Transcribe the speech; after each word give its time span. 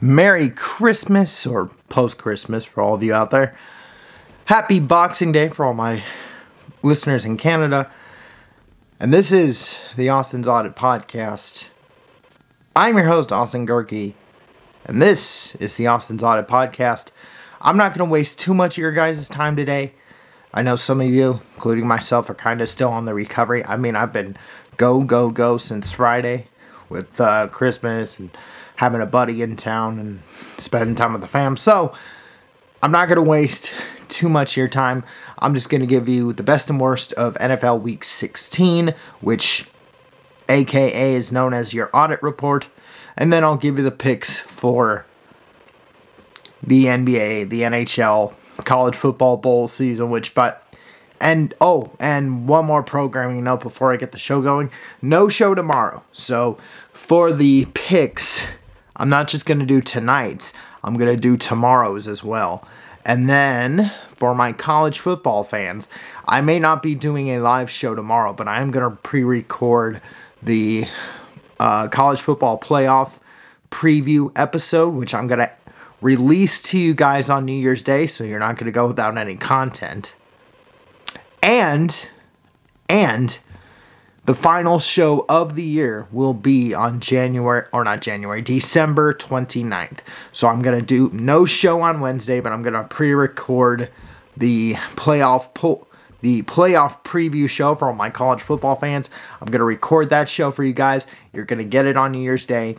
Merry 0.00 0.50
Christmas 0.50 1.46
or 1.46 1.70
post 1.88 2.18
Christmas 2.18 2.66
for 2.66 2.82
all 2.82 2.94
of 2.94 3.02
you 3.02 3.14
out 3.14 3.30
there. 3.30 3.56
Happy 4.44 4.78
Boxing 4.78 5.32
Day 5.32 5.48
for 5.48 5.64
all 5.64 5.72
my 5.72 6.04
listeners 6.82 7.24
in 7.24 7.38
Canada. 7.38 7.90
And 9.00 9.12
this 9.12 9.32
is 9.32 9.78
the 9.96 10.10
Austin's 10.10 10.46
Audit 10.46 10.76
Podcast. 10.76 11.66
I'm 12.74 12.96
your 12.96 13.06
host, 13.06 13.32
Austin 13.32 13.66
Gehrke, 13.66 14.12
and 14.84 15.00
this 15.00 15.54
is 15.56 15.76
the 15.76 15.86
Austin's 15.86 16.22
Audit 16.22 16.46
Podcast. 16.46 17.08
I'm 17.62 17.78
not 17.78 17.96
going 17.96 18.06
to 18.06 18.12
waste 18.12 18.38
too 18.38 18.52
much 18.52 18.76
of 18.76 18.82
your 18.82 18.92
guys' 18.92 19.30
time 19.30 19.56
today. 19.56 19.94
I 20.52 20.60
know 20.60 20.76
some 20.76 21.00
of 21.00 21.06
you, 21.06 21.40
including 21.54 21.86
myself, 21.86 22.28
are 22.28 22.34
kind 22.34 22.60
of 22.60 22.68
still 22.68 22.90
on 22.90 23.06
the 23.06 23.14
recovery. 23.14 23.64
I 23.64 23.78
mean, 23.78 23.96
I've 23.96 24.12
been 24.12 24.36
go, 24.76 25.02
go, 25.02 25.30
go 25.30 25.56
since 25.56 25.90
Friday 25.90 26.48
with 26.90 27.18
uh, 27.18 27.48
Christmas 27.48 28.18
and 28.18 28.30
having 28.76 29.00
a 29.00 29.06
buddy 29.06 29.42
in 29.42 29.56
town 29.56 29.98
and 29.98 30.22
spending 30.58 30.94
time 30.94 31.12
with 31.12 31.22
the 31.22 31.28
fam. 31.28 31.56
So 31.56 31.94
I'm 32.82 32.92
not 32.92 33.08
going 33.08 33.16
to 33.16 33.22
waste 33.22 33.72
too 34.08 34.28
much 34.28 34.52
of 34.52 34.56
your 34.58 34.68
time. 34.68 35.04
I'm 35.38 35.54
just 35.54 35.68
going 35.68 35.80
to 35.80 35.86
give 35.86 36.08
you 36.08 36.32
the 36.32 36.42
best 36.42 36.70
and 36.70 36.80
worst 36.80 37.12
of 37.14 37.34
NFL 37.34 37.80
Week 37.82 38.04
16, 38.04 38.94
which 39.20 39.66
AKA 40.48 41.14
is 41.14 41.32
known 41.32 41.52
as 41.52 41.74
your 41.74 41.90
audit 41.92 42.22
report. 42.22 42.68
And 43.16 43.32
then 43.32 43.44
I'll 43.44 43.56
give 43.56 43.78
you 43.78 43.84
the 43.84 43.90
picks 43.90 44.38
for 44.40 45.06
the 46.62 46.84
NBA, 46.84 47.48
the 47.48 47.62
NHL, 47.62 48.34
college 48.64 48.94
football 48.94 49.36
bowl 49.36 49.68
season, 49.68 50.10
which, 50.10 50.34
but 50.34 50.62
and 51.20 51.54
oh, 51.60 51.90
and 51.98 52.46
one 52.46 52.66
more 52.66 52.82
programming 52.82 53.42
note 53.44 53.62
before 53.62 53.92
I 53.92 53.96
get 53.96 54.12
the 54.12 54.18
show 54.18 54.42
going. 54.42 54.70
No 55.00 55.28
show 55.28 55.54
tomorrow. 55.54 56.02
So 56.12 56.58
for 56.92 57.32
the 57.32 57.66
picks, 57.74 58.46
I'm 58.96 59.08
not 59.08 59.28
just 59.28 59.46
going 59.46 59.60
to 59.60 59.66
do 59.66 59.80
tonight's, 59.80 60.52
I'm 60.82 60.96
going 60.96 61.14
to 61.14 61.20
do 61.20 61.36
tomorrow's 61.36 62.08
as 62.08 62.24
well. 62.24 62.66
And 63.04 63.28
then 63.28 63.92
for 64.08 64.34
my 64.34 64.52
college 64.52 64.98
football 64.98 65.44
fans, 65.44 65.88
I 66.26 66.40
may 66.40 66.58
not 66.58 66.82
be 66.82 66.94
doing 66.94 67.28
a 67.28 67.38
live 67.38 67.70
show 67.70 67.94
tomorrow, 67.94 68.32
but 68.32 68.48
I 68.48 68.60
am 68.60 68.70
going 68.70 68.90
to 68.90 68.96
pre 68.96 69.22
record 69.22 70.00
the 70.42 70.86
uh, 71.60 71.88
college 71.88 72.20
football 72.20 72.58
playoff 72.58 73.18
preview 73.70 74.32
episode, 74.36 74.90
which 74.90 75.14
I'm 75.14 75.26
going 75.26 75.40
to 75.40 75.50
release 76.00 76.60
to 76.62 76.78
you 76.78 76.94
guys 76.94 77.28
on 77.28 77.44
New 77.44 77.52
Year's 77.52 77.82
Day, 77.82 78.06
so 78.06 78.24
you're 78.24 78.38
not 78.38 78.56
going 78.56 78.66
to 78.66 78.72
go 78.72 78.86
without 78.86 79.16
any 79.16 79.36
content. 79.36 80.14
And, 81.42 82.08
and, 82.88 83.38
the 84.26 84.34
final 84.34 84.80
show 84.80 85.24
of 85.28 85.54
the 85.54 85.62
year 85.62 86.08
will 86.10 86.34
be 86.34 86.74
on 86.74 86.98
January, 86.98 87.64
or 87.72 87.84
not 87.84 88.02
January, 88.02 88.42
December 88.42 89.14
29th. 89.14 89.98
So 90.32 90.48
I'm 90.48 90.62
going 90.62 90.78
to 90.78 90.84
do 90.84 91.10
no 91.12 91.44
show 91.44 91.80
on 91.80 92.00
Wednesday, 92.00 92.40
but 92.40 92.52
I'm 92.52 92.62
going 92.62 92.74
to 92.74 92.82
pre 92.84 93.14
record 93.14 93.88
the 94.36 94.74
playoff 94.96 95.54
po- 95.54 95.86
the 96.22 96.42
playoff 96.42 97.04
preview 97.04 97.48
show 97.48 97.76
for 97.76 97.88
all 97.88 97.94
my 97.94 98.10
college 98.10 98.42
football 98.42 98.74
fans. 98.74 99.10
I'm 99.40 99.46
going 99.46 99.60
to 99.60 99.64
record 99.64 100.10
that 100.10 100.28
show 100.28 100.50
for 100.50 100.64
you 100.64 100.72
guys. 100.72 101.06
You're 101.32 101.44
going 101.44 101.58
to 101.58 101.64
get 101.64 101.86
it 101.86 101.96
on 101.96 102.10
New 102.10 102.18
Year's 102.18 102.44
Day. 102.44 102.76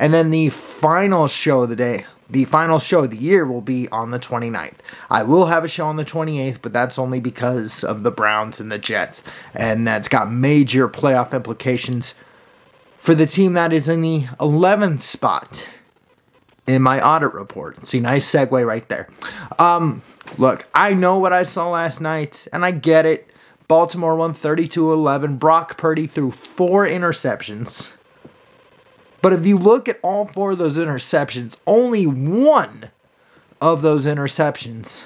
And 0.00 0.12
then 0.12 0.30
the 0.30 0.48
final 0.48 1.28
show 1.28 1.62
of 1.62 1.68
the 1.68 1.76
day, 1.76 2.06
the 2.30 2.44
final 2.44 2.78
show 2.78 3.04
of 3.04 3.10
the 3.10 3.16
year 3.16 3.44
will 3.44 3.60
be 3.60 3.88
on 3.88 4.10
the 4.10 4.18
29th. 4.18 4.76
I 5.10 5.22
will 5.22 5.46
have 5.46 5.64
a 5.64 5.68
show 5.68 5.86
on 5.86 5.96
the 5.96 6.04
28th, 6.04 6.58
but 6.62 6.72
that's 6.72 6.98
only 6.98 7.20
because 7.20 7.84
of 7.84 8.02
the 8.02 8.10
Browns 8.10 8.58
and 8.60 8.72
the 8.72 8.78
Jets. 8.78 9.22
And 9.54 9.86
that's 9.86 10.08
got 10.08 10.32
major 10.32 10.88
playoff 10.88 11.32
implications 11.32 12.14
for 12.96 13.14
the 13.14 13.26
team 13.26 13.54
that 13.54 13.72
is 13.72 13.88
in 13.88 14.00
the 14.00 14.22
11th 14.38 15.00
spot 15.00 15.66
in 16.66 16.82
my 16.82 17.04
audit 17.04 17.34
report. 17.34 17.84
See, 17.84 18.00
nice 18.00 18.30
segue 18.30 18.64
right 18.64 18.88
there. 18.88 19.08
Um, 19.58 20.02
look, 20.38 20.66
I 20.74 20.94
know 20.94 21.18
what 21.18 21.32
I 21.32 21.42
saw 21.42 21.70
last 21.70 22.00
night, 22.00 22.46
and 22.52 22.64
I 22.64 22.70
get 22.70 23.04
it. 23.06 23.28
Baltimore 23.68 24.16
won 24.16 24.34
32 24.34 24.92
11. 24.92 25.36
Brock 25.36 25.76
Purdy 25.76 26.06
threw 26.06 26.30
four 26.30 26.86
interceptions. 26.86 27.94
But 29.22 29.32
if 29.32 29.46
you 29.46 29.56
look 29.56 29.88
at 29.88 30.00
all 30.02 30.26
four 30.26 30.50
of 30.50 30.58
those 30.58 30.76
interceptions, 30.76 31.56
only 31.66 32.06
one 32.06 32.90
of 33.60 33.80
those 33.80 34.04
interceptions 34.04 35.02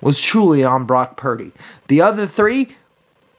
was 0.00 0.20
truly 0.20 0.64
on 0.64 0.86
Brock 0.86 1.16
Purdy. 1.16 1.52
The 1.88 2.00
other 2.00 2.26
three, 2.26 2.76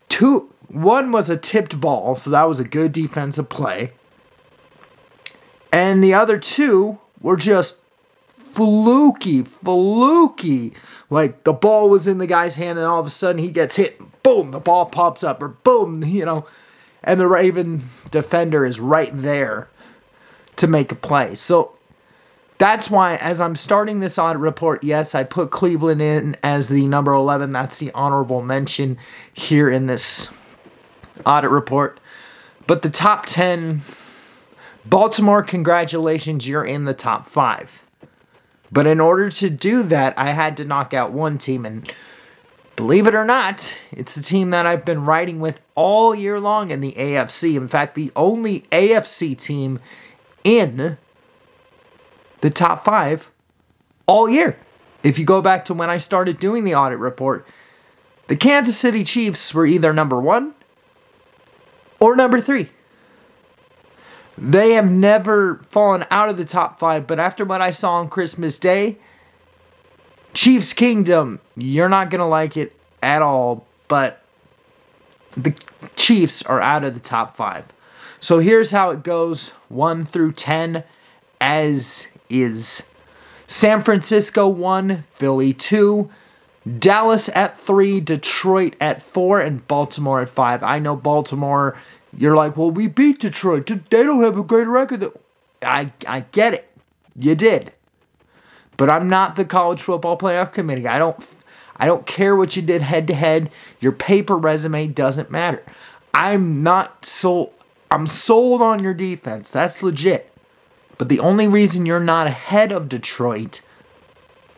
two, 0.07 0.53
one 0.67 1.11
was 1.11 1.29
a 1.29 1.35
tipped 1.35 1.81
ball, 1.81 2.15
so 2.15 2.29
that 2.29 2.43
was 2.43 2.59
a 2.59 2.63
good 2.63 2.91
defensive 2.91 3.49
play. 3.49 3.91
And 5.71 6.03
the 6.03 6.13
other 6.13 6.37
two 6.37 6.99
were 7.19 7.35
just 7.35 7.77
fluky, 8.37 9.41
fluky. 9.41 10.73
Like 11.09 11.43
the 11.43 11.53
ball 11.53 11.89
was 11.89 12.07
in 12.07 12.19
the 12.19 12.27
guy's 12.27 12.55
hand, 12.55 12.77
and 12.77 12.87
all 12.87 12.99
of 12.99 13.07
a 13.07 13.09
sudden 13.09 13.41
he 13.41 13.49
gets 13.49 13.77
hit. 13.77 13.99
Boom, 14.21 14.51
the 14.51 14.59
ball 14.59 14.85
pops 14.85 15.23
up, 15.23 15.41
or 15.41 15.49
boom, 15.49 16.03
you 16.03 16.23
know 16.23 16.45
and 17.03 17.19
the 17.19 17.27
Raven 17.27 17.83
defender 18.11 18.65
is 18.65 18.79
right 18.79 19.11
there 19.13 19.67
to 20.55 20.67
make 20.67 20.91
a 20.91 20.95
play. 20.95 21.35
So 21.35 21.75
that's 22.57 22.89
why, 22.89 23.15
as 23.15 23.41
I'm 23.41 23.55
starting 23.55 23.99
this 23.99 24.17
audit 24.17 24.39
report, 24.39 24.83
yes, 24.83 25.15
I 25.15 25.23
put 25.23 25.51
Cleveland 25.51 26.01
in 26.01 26.37
as 26.43 26.69
the 26.69 26.85
number 26.85 27.11
11. 27.11 27.51
That's 27.51 27.79
the 27.79 27.91
honorable 27.91 28.41
mention 28.41 28.97
here 29.33 29.69
in 29.69 29.87
this 29.87 30.29
audit 31.25 31.51
report. 31.51 31.99
But 32.65 32.81
the 32.81 32.89
top 32.89 33.25
10, 33.25 33.81
Baltimore, 34.85 35.43
congratulations, 35.43 36.47
you're 36.47 36.63
in 36.63 36.85
the 36.85 36.93
top 36.93 37.27
five. 37.27 37.83
But 38.71 38.87
in 38.87 38.99
order 38.99 39.29
to 39.29 39.49
do 39.49 39.83
that, 39.83 40.17
I 40.17 40.31
had 40.31 40.55
to 40.57 40.63
knock 40.63 40.93
out 40.93 41.11
one 41.11 41.37
team, 41.37 41.65
and 41.65 41.93
Believe 42.75 43.05
it 43.05 43.13
or 43.13 43.25
not, 43.25 43.75
it's 43.91 44.15
the 44.15 44.23
team 44.23 44.49
that 44.49 44.65
I've 44.65 44.83
been 44.83 45.05
riding 45.05 45.39
with 45.39 45.61
all 45.75 46.15
year 46.15 46.39
long 46.39 46.71
in 46.71 46.81
the 46.81 46.93
AFC. 46.93 47.55
In 47.55 47.67
fact, 47.67 47.93
the 47.93 48.11
only 48.15 48.61
AFC 48.71 49.37
team 49.37 49.79
in 50.43 50.97
the 52.41 52.49
top 52.49 52.83
five 52.83 53.29
all 54.07 54.27
year. 54.27 54.57
If 55.03 55.19
you 55.19 55.25
go 55.25 55.41
back 55.41 55.65
to 55.65 55.73
when 55.73 55.89
I 55.89 55.97
started 55.97 56.39
doing 56.39 56.63
the 56.63 56.73
audit 56.73 56.97
report, 56.97 57.45
the 58.27 58.35
Kansas 58.35 58.77
City 58.77 59.03
Chiefs 59.03 59.53
were 59.53 59.65
either 59.65 59.93
number 59.93 60.19
one 60.19 60.55
or 61.99 62.15
number 62.15 62.41
three. 62.41 62.69
They 64.37 64.73
have 64.73 64.89
never 64.89 65.57
fallen 65.57 66.05
out 66.09 66.29
of 66.29 66.37
the 66.37 66.45
top 66.45 66.79
five, 66.79 67.05
but 67.05 67.19
after 67.19 67.45
what 67.45 67.61
I 67.61 67.69
saw 67.69 67.93
on 67.93 68.09
Christmas 68.09 68.57
Day, 68.57 68.97
Chiefs 70.33 70.73
Kingdom, 70.73 71.39
you're 71.55 71.89
not 71.89 72.09
going 72.09 72.19
to 72.19 72.25
like 72.25 72.57
it 72.57 72.75
at 73.01 73.21
all, 73.21 73.65
but 73.87 74.23
the 75.37 75.53
Chiefs 75.95 76.41
are 76.43 76.61
out 76.61 76.83
of 76.83 76.93
the 76.93 76.99
top 76.99 77.35
five. 77.35 77.65
So 78.19 78.39
here's 78.39 78.71
how 78.71 78.91
it 78.91 79.03
goes 79.03 79.49
1 79.69 80.05
through 80.05 80.33
10, 80.33 80.83
as 81.41 82.07
is 82.29 82.83
San 83.47 83.83
Francisco 83.83 84.47
1, 84.47 85.03
Philly 85.03 85.53
2, 85.53 86.09
Dallas 86.79 87.29
at 87.35 87.57
3, 87.57 87.99
Detroit 87.99 88.75
at 88.79 89.01
4, 89.01 89.41
and 89.41 89.67
Baltimore 89.67 90.21
at 90.21 90.29
5. 90.29 90.63
I 90.63 90.79
know 90.79 90.95
Baltimore, 90.95 91.77
you're 92.17 92.35
like, 92.35 92.55
well, 92.55 92.71
we 92.71 92.87
beat 92.87 93.19
Detroit. 93.19 93.67
They 93.67 94.03
don't 94.03 94.23
have 94.23 94.37
a 94.37 94.43
great 94.43 94.67
record. 94.67 95.11
I, 95.61 95.91
I 96.07 96.21
get 96.31 96.53
it. 96.53 96.69
You 97.15 97.35
did. 97.35 97.73
But 98.77 98.89
I'm 98.89 99.09
not 99.09 99.35
the 99.35 99.45
college 99.45 99.81
football 99.81 100.17
playoff 100.17 100.53
committee. 100.53 100.87
I 100.87 100.99
don't 100.99 101.23
I 101.77 101.85
don't 101.85 102.05
care 102.05 102.35
what 102.35 102.55
you 102.55 102.61
did 102.61 102.81
head 102.81 103.07
to 103.07 103.13
head. 103.13 103.51
Your 103.79 103.91
paper 103.91 104.37
resume 104.37 104.87
doesn't 104.87 105.31
matter. 105.31 105.63
I'm 106.13 106.63
not 106.63 107.05
sold 107.05 107.53
I'm 107.91 108.07
sold 108.07 108.61
on 108.61 108.81
your 108.83 108.93
defense. 108.93 109.51
That's 109.51 109.83
legit. 109.83 110.31
But 110.97 111.09
the 111.09 111.19
only 111.19 111.47
reason 111.47 111.85
you're 111.85 111.99
not 111.99 112.27
ahead 112.27 112.71
of 112.71 112.89
Detroit 112.89 113.61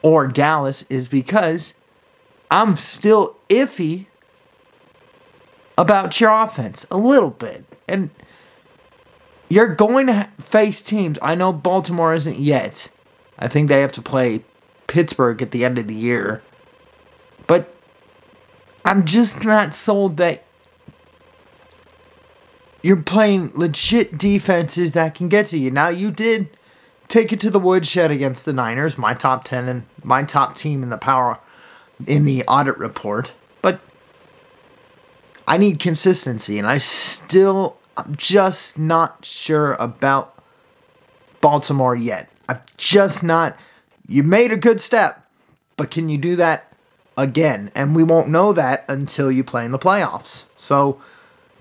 or 0.02 0.28
Dallas 0.28 0.86
is 0.90 1.08
because 1.08 1.74
I'm 2.52 2.78
still 2.78 3.36
iffy 3.50 4.06
about 5.78 6.20
your 6.22 6.32
offense 6.32 6.86
a 6.90 6.98
little 6.98 7.32
bit. 7.32 7.66
And 7.88 8.10
you're 9.50 9.74
going 9.76 10.08
to 10.08 10.30
face 10.40 10.82
teams. 10.82 11.20
I 11.22 11.36
know 11.36 11.52
Baltimore 11.52 12.14
isn't 12.14 12.40
yet. 12.40 12.90
I 13.38 13.48
think 13.48 13.70
they 13.70 13.82
have 13.82 13.92
to 13.94 14.02
play 14.02 14.44
Pittsburgh 14.88 15.42
at 15.42 15.52
the 15.52 15.66
end 15.66 15.78
of 15.78 15.88
the 15.88 15.96
year. 15.96 16.42
But 17.48 17.74
I'm 18.84 19.06
just 19.06 19.44
not 19.44 19.74
sold 19.74 20.18
that 20.18 20.44
you're 22.82 22.96
playing 22.98 23.52
legit 23.56 24.18
defenses 24.18 24.92
that 24.92 25.16
can 25.16 25.28
get 25.28 25.48
to 25.48 25.58
you. 25.58 25.72
Now 25.72 25.90
you 25.90 26.12
did 26.12 26.50
take 27.08 27.34
it 27.34 27.40
to 27.40 27.50
the 27.50 27.60
woodshed 27.60 28.12
against 28.12 28.46
the 28.46 28.54
Niners, 28.54 28.98
my 28.98 29.14
top 29.14 29.44
10 29.44 29.68
and 29.68 29.84
my 30.04 30.24
top 30.24 30.56
team 30.56 30.84
in 30.84 30.90
the 30.90 30.98
power 30.98 31.40
in 32.06 32.26
the 32.26 32.44
audit 32.44 32.78
report. 32.78 33.34
But 33.62 33.82
I 35.48 35.58
need 35.58 35.80
consistency 35.80 36.60
and 36.60 36.68
I 36.68 36.78
still 36.78 37.78
I'm 37.98 38.16
just 38.16 38.78
not 38.78 39.24
sure 39.24 39.74
about 39.74 40.35
Baltimore 41.46 41.96
yet. 41.96 42.28
I'm 42.50 42.60
just 42.76 43.24
not. 43.24 43.56
You 44.08 44.24
made 44.24 44.52
a 44.52 44.58
good 44.58 44.82
step, 44.82 45.30
but 45.78 45.92
can 45.92 46.10
you 46.10 46.18
do 46.18 46.36
that 46.38 46.74
again? 47.16 47.70
And 47.76 47.96
we 47.96 48.02
won't 48.02 48.30
know 48.30 48.52
that 48.52 48.84
until 48.90 49.32
you 49.32 49.44
play 49.44 49.64
in 49.64 49.70
the 49.70 49.78
playoffs. 49.78 50.46
So, 50.58 51.00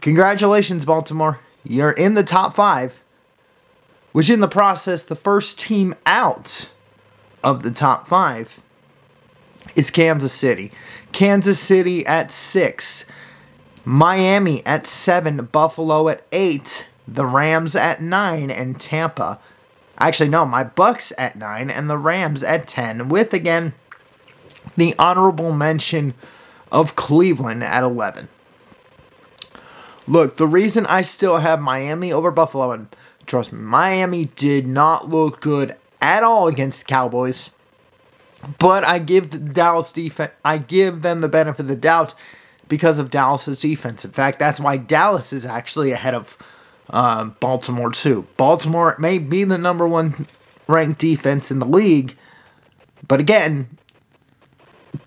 congratulations, 0.00 0.86
Baltimore. 0.86 1.38
You're 1.64 1.90
in 1.90 2.14
the 2.14 2.22
top 2.22 2.54
five, 2.54 2.98
which 4.12 4.30
in 4.30 4.40
the 4.40 4.48
process, 4.48 5.02
the 5.02 5.14
first 5.14 5.60
team 5.60 5.94
out 6.06 6.70
of 7.42 7.62
the 7.62 7.70
top 7.70 8.08
five 8.08 8.62
is 9.76 9.90
Kansas 9.90 10.32
City. 10.32 10.72
Kansas 11.12 11.60
City 11.60 12.06
at 12.06 12.32
six, 12.32 13.04
Miami 13.84 14.64
at 14.64 14.86
seven, 14.86 15.44
Buffalo 15.44 16.08
at 16.08 16.22
eight, 16.32 16.88
the 17.06 17.26
Rams 17.26 17.76
at 17.76 18.00
nine, 18.00 18.50
and 18.50 18.80
Tampa. 18.80 19.38
Actually, 19.98 20.28
no, 20.28 20.44
my 20.44 20.64
Bucs 20.64 21.12
at 21.16 21.36
nine 21.36 21.70
and 21.70 21.88
the 21.88 21.98
Rams 21.98 22.42
at 22.42 22.66
ten, 22.66 23.08
with 23.08 23.32
again 23.32 23.74
the 24.76 24.94
honorable 24.98 25.52
mention 25.52 26.14
of 26.72 26.96
Cleveland 26.96 27.62
at 27.62 27.84
eleven. 27.84 28.28
Look, 30.06 30.36
the 30.36 30.46
reason 30.48 30.84
I 30.86 31.02
still 31.02 31.38
have 31.38 31.60
Miami 31.60 32.12
over 32.12 32.30
Buffalo, 32.30 32.72
and 32.72 32.88
trust 33.24 33.52
me, 33.52 33.60
Miami 33.60 34.26
did 34.36 34.66
not 34.66 35.08
look 35.08 35.40
good 35.40 35.76
at 36.00 36.22
all 36.22 36.48
against 36.48 36.80
the 36.80 36.84
Cowboys. 36.84 37.52
But 38.58 38.84
I 38.84 38.98
give 38.98 39.30
the 39.30 39.38
Dallas 39.38 39.92
defense, 39.92 40.32
I 40.44 40.58
give 40.58 41.00
them 41.00 41.20
the 41.20 41.28
benefit 41.28 41.60
of 41.60 41.68
the 41.68 41.76
doubt 41.76 42.14
because 42.68 42.98
of 42.98 43.10
Dallas's 43.10 43.60
defense. 43.60 44.04
In 44.04 44.10
fact, 44.10 44.38
that's 44.38 44.60
why 44.60 44.76
Dallas 44.76 45.32
is 45.32 45.46
actually 45.46 45.92
ahead 45.92 46.12
of 46.12 46.36
uh, 46.90 47.24
Baltimore 47.24 47.90
too. 47.90 48.26
Baltimore 48.36 48.96
may 48.98 49.18
be 49.18 49.44
the 49.44 49.58
number 49.58 49.86
one 49.86 50.26
ranked 50.66 51.00
defense 51.00 51.50
in 51.50 51.58
the 51.58 51.66
league, 51.66 52.16
but 53.06 53.20
again, 53.20 53.68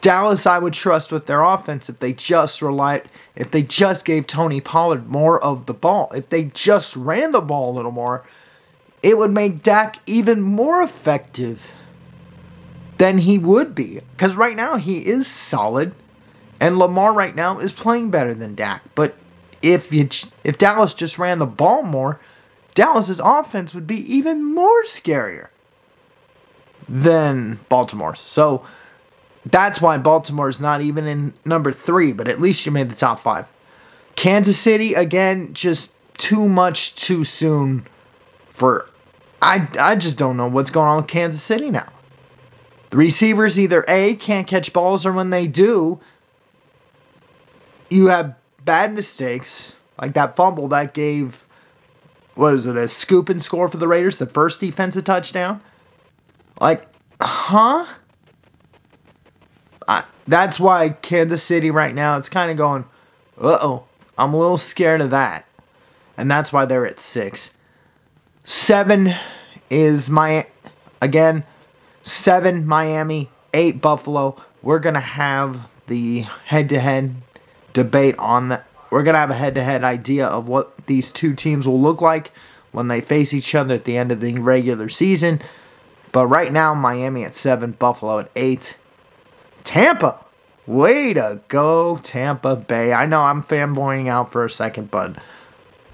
Dallas 0.01 0.45
I 0.45 0.59
would 0.59 0.73
trust 0.73 1.11
with 1.11 1.25
their 1.25 1.43
offense 1.43 1.89
if 1.89 1.99
they 1.99 2.13
just 2.13 2.61
relied, 2.61 3.09
if 3.35 3.51
they 3.51 3.61
just 3.63 4.05
gave 4.05 4.27
Tony 4.27 4.61
Pollard 4.61 5.07
more 5.07 5.41
of 5.41 5.65
the 5.65 5.73
ball, 5.73 6.11
if 6.13 6.29
they 6.29 6.45
just 6.45 6.95
ran 6.95 7.31
the 7.31 7.41
ball 7.41 7.71
a 7.71 7.75
little 7.75 7.91
more, 7.91 8.25
it 9.01 9.17
would 9.17 9.31
make 9.31 9.63
Dak 9.63 9.97
even 10.05 10.41
more 10.41 10.81
effective 10.81 11.71
than 12.97 13.19
he 13.19 13.37
would 13.37 13.73
be. 13.73 13.99
Because 14.11 14.35
right 14.35 14.55
now 14.55 14.75
he 14.75 15.05
is 15.05 15.27
solid, 15.27 15.95
and 16.59 16.77
Lamar 16.77 17.13
right 17.13 17.35
now 17.35 17.59
is 17.59 17.71
playing 17.71 18.11
better 18.11 18.33
than 18.33 18.55
Dak. 18.55 18.83
But 18.95 19.15
if 19.61 19.91
you 19.91 20.09
if 20.43 20.57
Dallas 20.57 20.93
just 20.93 21.17
ran 21.17 21.39
the 21.39 21.45
ball 21.45 21.83
more, 21.83 22.19
Dallas's 22.73 23.19
offense 23.19 23.73
would 23.73 23.87
be 23.87 23.97
even 24.13 24.43
more 24.43 24.83
scarier 24.83 25.47
than 26.87 27.59
Baltimore's. 27.69 28.19
So 28.19 28.65
that's 29.45 29.81
why 29.81 29.97
Baltimore's 29.97 30.59
not 30.59 30.81
even 30.81 31.07
in 31.07 31.33
number 31.45 31.71
three, 31.71 32.13
but 32.13 32.27
at 32.27 32.41
least 32.41 32.65
you 32.65 32.71
made 32.71 32.89
the 32.89 32.95
top 32.95 33.19
five. 33.19 33.47
Kansas 34.15 34.57
City 34.57 34.93
again, 34.93 35.53
just 35.53 35.91
too 36.17 36.49
much 36.49 36.95
too 36.95 37.23
soon 37.23 37.85
for 38.49 38.89
I 39.41 39.67
I 39.79 39.95
just 39.95 40.17
don't 40.17 40.37
know 40.37 40.47
what's 40.47 40.71
going 40.71 40.87
on 40.87 40.97
with 40.97 41.07
Kansas 41.07 41.43
City 41.43 41.69
now. 41.69 41.87
The 42.89 42.97
receivers 42.97 43.59
either 43.59 43.83
A 43.87 44.15
can't 44.15 44.47
catch 44.47 44.71
balls 44.71 45.05
or 45.05 45.11
when 45.11 45.29
they 45.29 45.45
do, 45.45 45.99
you 47.89 48.07
have 48.07 48.35
bad 48.67 48.93
mistakes, 48.93 49.75
like 49.99 50.13
that 50.13 50.35
fumble 50.35 50.67
that 50.67 50.93
gave 50.93 51.47
what 52.37 52.53
is 52.53 52.65
it, 52.65 52.75
a 52.77 52.87
scoop 52.87 53.29
and 53.29 53.41
score 53.41 53.67
for 53.67 53.77
the 53.77 53.87
Raiders, 53.87 54.17
the 54.17 54.27
first 54.27 54.59
defensive 54.59 55.03
touchdown? 55.03 55.61
Like, 56.61 56.87
huh? 57.19 57.87
I, 59.87 60.03
that's 60.27 60.59
why 60.59 60.89
Kansas 60.89 61.43
City 61.43 61.71
right 61.71 61.95
now, 61.95 62.17
it's 62.17 62.29
kind 62.29 62.51
of 62.51 62.57
going, 62.57 62.85
uh 63.41 63.57
oh, 63.61 63.85
I'm 64.17 64.33
a 64.33 64.37
little 64.37 64.57
scared 64.57 65.01
of 65.01 65.09
that. 65.11 65.45
And 66.15 66.29
that's 66.29 66.51
why 66.51 66.65
they're 66.65 66.85
at 66.85 66.99
six. 66.99 67.51
Seven 68.43 69.13
is 69.69 70.09
my, 70.09 70.47
again, 71.01 71.43
seven 72.03 72.65
Miami, 72.65 73.29
eight 73.53 73.81
Buffalo. 73.81 74.41
We're 74.61 74.79
going 74.79 74.95
to 74.95 74.99
have 74.99 75.69
the 75.87 76.21
head 76.45 76.69
to 76.69 76.79
head 76.79 77.15
debate 77.77 78.17
on 78.17 78.49
that. 78.49 78.65
We're 78.89 79.03
going 79.03 79.13
to 79.13 79.19
have 79.19 79.29
a 79.29 79.35
head 79.35 79.53
to 79.55 79.63
head 79.63 79.83
idea 79.83 80.25
of 80.25 80.47
what 80.47 80.87
these 80.87 81.11
two 81.11 81.35
teams 81.35 81.67
will 81.67 81.79
look 81.79 82.01
like 82.01 82.31
when 82.71 82.87
they 82.87 83.01
face 83.01 83.35
each 83.35 83.53
other 83.53 83.75
at 83.75 83.85
the 83.85 83.95
end 83.95 84.11
of 84.11 84.19
the 84.19 84.33
regular 84.39 84.89
season. 84.89 85.43
But 86.11 86.25
right 86.25 86.51
now, 86.51 86.73
Miami 86.73 87.23
at 87.23 87.35
seven, 87.35 87.73
Buffalo 87.73 88.17
at 88.17 88.31
eight. 88.35 88.77
Tampa, 89.63 90.19
way 90.65 91.13
to 91.13 91.41
go, 91.49 91.97
Tampa 91.97 92.55
Bay. 92.55 92.93
I 92.93 93.05
know 93.05 93.21
I'm 93.21 93.43
fanboying 93.43 94.07
out 94.07 94.31
for 94.31 94.43
a 94.43 94.49
second, 94.49 94.89
but 94.89 95.17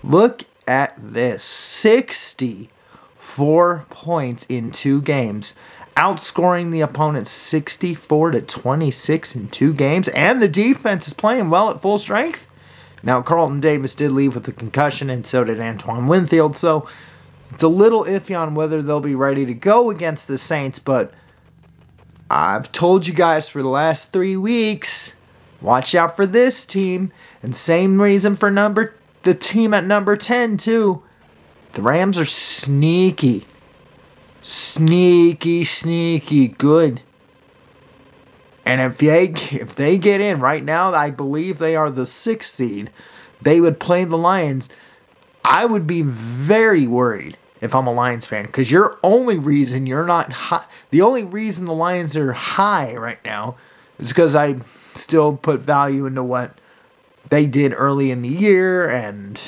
look 0.03 0.45
at 0.65 0.95
this 0.97 1.44
64 1.44 3.86
points 3.89 4.45
in 4.47 4.71
two 4.71 5.01
games 5.01 5.53
outscoring 5.95 6.72
the 6.72 6.81
opponent 6.81 7.28
64 7.28 8.31
to 8.31 8.42
26 8.42 9.36
in 9.36 9.48
two 9.50 9.74
games, 9.74 10.07
and 10.10 10.42
the 10.42 10.48
defense 10.48 11.07
is 11.07 11.13
playing 11.13 11.50
well 11.50 11.69
at 11.69 11.81
full 11.81 11.98
strength. 11.98 12.48
Now, 13.04 13.22
Carlton 13.22 13.60
Davis 13.60 13.95
did 13.95 14.12
leave 14.12 14.36
with 14.36 14.48
a 14.48 14.54
concussion, 14.54 15.10
and 15.10 15.28
so 15.28 15.44
did 15.44 15.60
Antoine 15.60 16.07
Winfield, 16.07 16.56
so 16.56 16.88
it's 17.51 17.63
a 17.63 17.68
little 17.68 18.06
iffy 18.06 18.38
on 18.38 18.56
whether 18.56 18.81
they'll 18.81 19.00
be 19.00 19.16
ready 19.16 19.45
to 19.45 19.54
go 19.54 19.90
against 19.90 20.28
the 20.28 20.38
Saints, 20.38 20.80
but 20.80 21.13
I've 22.30 22.72
told 22.72 23.06
you 23.06 23.13
guys 23.13 23.50
for 23.50 23.62
the 23.62 23.69
last 23.69 24.12
three 24.12 24.38
weeks 24.38 25.13
watch 25.62 25.96
out 25.96 26.16
for 26.16 26.25
this 26.25 26.66
team, 26.66 27.12
and 27.42 27.56
same 27.56 28.01
reason 28.01 28.36
for 28.36 28.51
number 28.51 28.96
the 29.24 29.34
team 29.34 29.74
at 29.74 29.86
number 29.86 30.18
10, 30.18 30.57
too. 30.57 31.01
The 31.74 31.81
Rams 31.81 32.19
are 32.19 32.25
sneaky. 32.25 33.46
Sneaky, 34.44 35.63
sneaky 35.63 36.50
good. 36.50 37.01
And 38.66 38.81
if 38.81 38.98
they 38.98 39.28
if 39.57 39.74
they 39.75 39.98
get 39.98 40.19
in 40.19 40.42
right 40.42 40.63
now, 40.63 40.94
I 40.94 41.12
believe 41.12 41.57
they 41.60 41.78
are 41.78 41.90
the 41.90 42.06
sixth 42.06 42.56
seed. 42.56 42.90
They 43.42 43.62
would 43.62 43.80
play 43.80 44.04
the 44.04 44.18
Lions. 44.18 44.68
I 45.45 45.66
would 45.66 45.88
be 45.88 46.01
very 46.01 46.86
worried 46.86 47.38
if 47.62 47.74
I'm 47.74 47.88
a 47.88 47.94
Lions 47.94 48.25
fan 48.25 48.45
because 48.45 48.69
your 48.69 49.00
only 49.01 49.38
reason 49.38 49.88
you're 49.88 50.06
not 50.06 50.34
high, 50.34 50.66
the 50.89 51.01
only 51.01 51.24
reason 51.24 51.63
the 51.63 51.74
Lions 51.74 52.17
are 52.17 52.34
high 52.34 52.96
right 52.96 53.24
now 53.24 53.56
is 53.98 54.10
because 54.10 54.36
I 54.36 54.58
still 54.94 55.38
put 55.38 55.62
value 55.62 56.06
into 56.06 56.22
what 56.22 56.58
they 57.29 57.46
did 57.46 57.74
early 57.77 58.12
in 58.12 58.22
the 58.22 58.29
year 58.29 58.89
and 58.89 59.41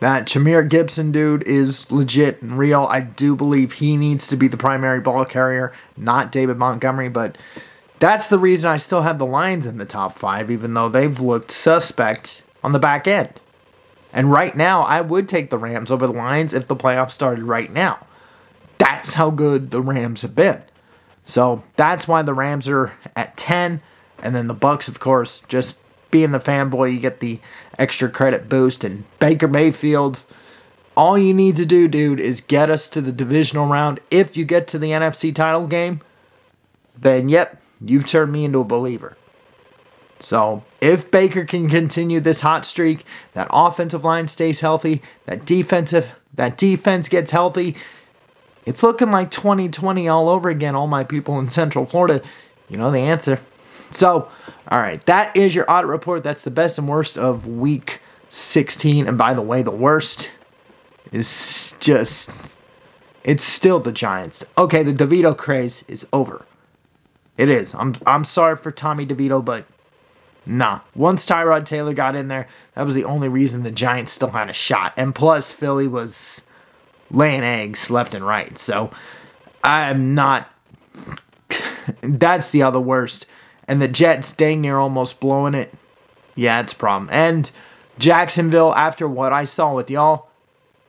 that 0.00 0.26
Jahmyr 0.26 0.68
Gibson 0.68 1.12
dude 1.12 1.42
is 1.44 1.90
legit 1.90 2.42
and 2.42 2.58
real. 2.58 2.86
I 2.90 3.00
do 3.00 3.36
believe 3.36 3.74
he 3.74 3.96
needs 3.96 4.26
to 4.28 4.36
be 4.36 4.48
the 4.48 4.56
primary 4.56 5.00
ball 5.00 5.24
carrier, 5.24 5.72
not 5.96 6.32
David 6.32 6.56
Montgomery, 6.56 7.10
but 7.10 7.36
that's 7.98 8.26
the 8.26 8.38
reason 8.38 8.68
I 8.68 8.78
still 8.78 9.02
have 9.02 9.18
the 9.18 9.26
Lions 9.26 9.66
in 9.66 9.76
the 9.76 9.84
top 9.84 10.16
five, 10.16 10.50
even 10.50 10.72
though 10.72 10.88
they've 10.88 11.20
looked 11.20 11.50
suspect 11.50 12.42
on 12.64 12.72
the 12.72 12.78
back 12.78 13.06
end. 13.06 13.40
And 14.12 14.32
right 14.32 14.56
now, 14.56 14.82
I 14.82 15.02
would 15.02 15.28
take 15.28 15.50
the 15.50 15.58
Rams 15.58 15.90
over 15.90 16.06
the 16.06 16.12
Lions 16.12 16.52
if 16.54 16.66
the 16.66 16.74
playoffs 16.74 17.12
started 17.12 17.44
right 17.44 17.70
now. 17.70 18.04
That's 18.78 19.12
how 19.12 19.30
good 19.30 19.70
the 19.70 19.82
Rams 19.82 20.22
have 20.22 20.34
been. 20.34 20.62
So 21.22 21.62
that's 21.76 22.08
why 22.08 22.22
the 22.22 22.34
Rams 22.34 22.68
are 22.68 22.94
at 23.14 23.36
10. 23.36 23.82
And 24.22 24.34
then 24.34 24.48
the 24.48 24.54
Bucs, 24.54 24.88
of 24.88 24.98
course, 24.98 25.42
just 25.46 25.74
being 26.10 26.32
the 26.32 26.40
fanboy, 26.40 26.92
you 26.92 26.98
get 26.98 27.20
the 27.20 27.38
extra 27.80 28.08
credit 28.08 28.48
boost. 28.48 28.84
And 28.84 29.04
Baker 29.18 29.48
Mayfield, 29.48 30.22
all 30.96 31.18
you 31.18 31.34
need 31.34 31.56
to 31.56 31.66
do, 31.66 31.88
dude, 31.88 32.20
is 32.20 32.40
get 32.40 32.70
us 32.70 32.88
to 32.90 33.00
the 33.00 33.12
divisional 33.12 33.66
round. 33.66 33.98
If 34.10 34.36
you 34.36 34.44
get 34.44 34.68
to 34.68 34.78
the 34.78 34.90
NFC 34.90 35.34
title 35.34 35.66
game, 35.66 36.00
then 36.96 37.28
yep, 37.28 37.60
you've 37.80 38.06
turned 38.06 38.32
me 38.32 38.44
into 38.44 38.60
a 38.60 38.64
believer. 38.64 39.16
So 40.20 40.64
if 40.82 41.10
Baker 41.10 41.44
can 41.46 41.70
continue 41.70 42.20
this 42.20 42.42
hot 42.42 42.66
streak, 42.66 43.04
that 43.32 43.48
offensive 43.50 44.04
line 44.04 44.28
stays 44.28 44.60
healthy, 44.60 45.02
that 45.24 45.46
defensive 45.46 46.08
that 46.34 46.56
defense 46.56 47.08
gets 47.08 47.32
healthy, 47.32 47.74
it's 48.66 48.82
looking 48.82 49.10
like 49.10 49.30
2020 49.30 50.06
all 50.08 50.28
over 50.28 50.48
again, 50.48 50.74
all 50.74 50.86
my 50.86 51.02
people 51.02 51.38
in 51.38 51.48
Central 51.48 51.84
Florida. 51.84 52.22
You 52.68 52.76
know 52.76 52.90
the 52.90 53.00
answer. 53.00 53.40
So, 53.90 54.30
all 54.70 54.78
right, 54.78 55.04
that 55.06 55.36
is 55.36 55.54
your 55.54 55.70
audit 55.70 55.88
report. 55.88 56.22
That's 56.22 56.44
the 56.44 56.50
best 56.50 56.78
and 56.78 56.88
worst 56.88 57.18
of 57.18 57.46
week 57.46 58.00
16. 58.28 59.08
And 59.08 59.18
by 59.18 59.34
the 59.34 59.42
way, 59.42 59.62
the 59.62 59.70
worst 59.70 60.30
is 61.12 61.74
just, 61.80 62.30
it's 63.24 63.42
still 63.42 63.80
the 63.80 63.90
Giants. 63.90 64.44
Okay, 64.56 64.82
the 64.82 64.92
DeVito 64.92 65.36
craze 65.36 65.84
is 65.88 66.06
over. 66.12 66.46
It 67.36 67.48
is. 67.48 67.74
I'm, 67.74 67.96
I'm 68.06 68.24
sorry 68.24 68.56
for 68.56 68.70
Tommy 68.70 69.06
DeVito, 69.06 69.44
but 69.44 69.64
nah. 70.46 70.80
Once 70.94 71.26
Tyrod 71.26 71.64
Taylor 71.64 71.92
got 71.92 72.14
in 72.14 72.28
there, 72.28 72.46
that 72.74 72.84
was 72.86 72.94
the 72.94 73.04
only 73.04 73.28
reason 73.28 73.62
the 73.62 73.72
Giants 73.72 74.12
still 74.12 74.30
had 74.30 74.48
a 74.48 74.52
shot. 74.52 74.92
And 74.96 75.14
plus, 75.14 75.50
Philly 75.50 75.88
was 75.88 76.44
laying 77.10 77.42
eggs 77.42 77.90
left 77.90 78.14
and 78.14 78.24
right. 78.24 78.56
So 78.58 78.92
I'm 79.64 80.14
not. 80.14 80.48
That's 82.02 82.50
the 82.50 82.62
other 82.62 82.80
worst. 82.80 83.26
And 83.70 83.80
the 83.80 83.86
Jets 83.86 84.32
dang 84.32 84.62
near 84.62 84.78
almost 84.78 85.20
blowing 85.20 85.54
it. 85.54 85.72
Yeah, 86.34 86.58
it's 86.58 86.72
a 86.72 86.76
problem. 86.76 87.08
And 87.12 87.48
Jacksonville, 88.00 88.74
after 88.74 89.06
what 89.06 89.32
I 89.32 89.44
saw 89.44 89.72
with 89.72 89.88
y'all, 89.88 90.26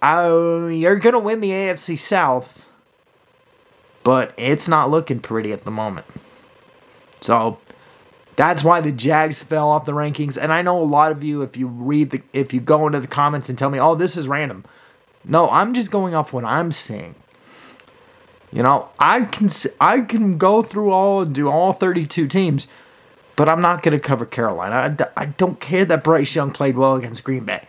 uh, 0.02 0.68
you're 0.72 0.96
going 0.96 1.14
to 1.14 1.20
win 1.20 1.42
the 1.42 1.52
AFC 1.52 2.00
South, 2.00 2.68
but 4.02 4.34
it's 4.36 4.68
not 4.68 4.90
looking 4.90 5.20
pretty 5.20 5.54
at 5.54 5.62
the 5.62 5.70
moment. 5.70 6.08
So 7.20 7.60
that's 8.36 8.64
why 8.64 8.82
the 8.82 8.92
Jags 8.92 9.44
fell 9.44 9.70
off 9.70 9.86
the 9.86 9.92
rankings. 9.92 10.36
And 10.36 10.52
I 10.52 10.64
know 10.64 10.82
a 10.82 10.84
lot 10.84 11.12
of 11.12 11.24
you, 11.24 11.44
if 11.44 11.56
you 11.56 11.68
read 11.68 12.10
the, 12.10 12.24
if 12.34 12.52
you 12.52 12.60
go 12.60 12.88
into 12.88 13.00
the 13.00 13.06
comments 13.06 13.48
and 13.48 13.60
tell 13.60 13.70
me, 13.70 13.80
oh, 13.80 13.94
this 13.94 14.18
is 14.18 14.28
random. 14.28 14.66
No, 15.24 15.48
I'm 15.52 15.76
just 15.76 15.92
going 15.92 16.16
off 16.16 16.34
what 16.34 16.46
I'm 16.46 16.72
seeing. 16.72 17.14
You 18.52 18.64
know, 18.64 18.90
I 19.00 19.22
can 19.22 19.50
I 19.80 20.02
can 20.02 20.38
go 20.38 20.62
through 20.62 20.92
all 20.92 21.22
and 21.22 21.34
do 21.34 21.50
all 21.50 21.72
32 21.72 22.28
teams, 22.28 22.68
but 23.36 23.48
I'm 23.48 23.62
not 23.62 23.82
going 23.82 23.98
to 23.98 24.04
cover 24.04 24.26
Carolina. 24.26 24.98
I, 25.16 25.22
I 25.22 25.26
don't 25.26 25.60
care 25.60 25.86
that 25.86 26.04
Bryce 26.04 26.36
Young 26.36 26.52
played 26.52 26.78
well 26.78 26.96
against 26.96 27.24
Green 27.24 27.46
Bay. 27.46 27.66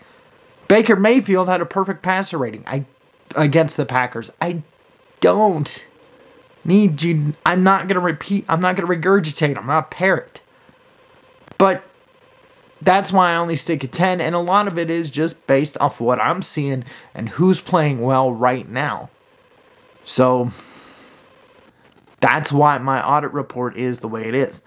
Baker 0.66 0.96
Mayfield 0.96 1.48
had 1.48 1.60
a 1.60 1.66
perfect 1.66 2.02
passer 2.02 2.38
rating 2.38 2.64
I 2.66 2.84
against 3.36 3.76
the 3.76 3.86
Packers. 3.86 4.32
I 4.40 4.62
don't 5.20 5.84
need 6.64 7.02
you. 7.02 7.34
I'm 7.46 7.62
not 7.62 7.82
going 7.82 7.94
to 7.94 8.00
repeat. 8.00 8.44
I'm 8.48 8.60
not 8.60 8.76
going 8.76 8.88
to 8.88 9.08
regurgitate. 9.08 9.56
I'm 9.56 9.66
not 9.66 9.84
a 9.84 9.94
parrot. 9.94 10.40
But 11.58 11.84
that's 12.80 13.12
why 13.12 13.32
I 13.32 13.36
only 13.36 13.54
stick 13.54 13.84
at 13.84 13.92
10, 13.92 14.20
and 14.20 14.34
a 14.34 14.40
lot 14.40 14.66
of 14.66 14.76
it 14.76 14.90
is 14.90 15.10
just 15.10 15.46
based 15.46 15.76
off 15.80 16.00
what 16.00 16.20
I'm 16.20 16.42
seeing 16.42 16.84
and 17.14 17.28
who's 17.28 17.60
playing 17.60 18.00
well 18.00 18.32
right 18.32 18.68
now. 18.68 19.10
So 20.04 20.50
that's 22.22 22.50
why 22.52 22.78
my 22.78 23.04
audit 23.04 23.32
report 23.32 23.76
is 23.76 23.98
the 24.00 24.08
way 24.08 24.26
it 24.26 24.34
is. 24.34 24.62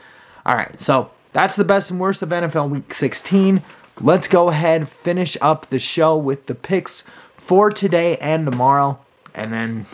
All 0.45 0.55
right, 0.55 0.79
so 0.79 1.09
that's 1.33 1.55
the 1.55 1.63
best 1.63 1.89
and 1.89 1.99
worst 1.99 2.21
of 2.21 2.29
NFL 2.29 2.69
Week 2.69 2.93
16. 2.93 3.63
Let's 4.01 4.27
go 4.27 4.49
ahead 4.49 4.89
finish 4.89 5.37
up 5.41 5.67
the 5.67 5.79
show 5.79 6.17
with 6.17 6.45
the 6.45 6.53
picks 6.53 7.01
for 7.35 7.71
today 7.71 8.17
and 8.17 8.45
tomorrow, 8.45 8.99
and 9.33 9.53
then 9.53 9.85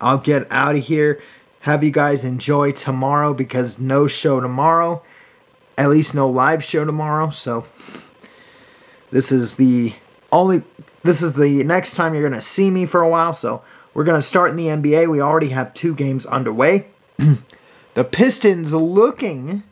I'll 0.00 0.18
get 0.18 0.50
out 0.50 0.76
of 0.76 0.84
here. 0.84 1.20
Have 1.60 1.82
you 1.82 1.90
guys 1.90 2.24
enjoy 2.24 2.72
tomorrow 2.72 3.34
because 3.34 3.78
no 3.78 4.06
show 4.06 4.40
tomorrow, 4.40 5.02
at 5.76 5.90
least 5.90 6.14
no 6.14 6.28
live 6.28 6.62
show 6.62 6.84
tomorrow. 6.84 7.30
So 7.30 7.66
this 9.10 9.32
is 9.32 9.56
the 9.56 9.94
only 10.30 10.62
this 11.02 11.22
is 11.22 11.34
the 11.34 11.64
next 11.64 11.94
time 11.94 12.14
you're 12.14 12.28
gonna 12.28 12.40
see 12.40 12.70
me 12.70 12.86
for 12.86 13.02
a 13.02 13.08
while. 13.08 13.34
So 13.34 13.62
we're 13.94 14.04
going 14.04 14.18
to 14.18 14.22
start 14.22 14.50
in 14.50 14.56
the 14.56 14.66
NBA. 14.66 15.10
We 15.10 15.20
already 15.20 15.48
have 15.48 15.74
two 15.74 15.94
games 15.94 16.26
underway. 16.26 16.86
the 17.94 18.04
Pistons 18.04 18.72
looking 18.72 19.62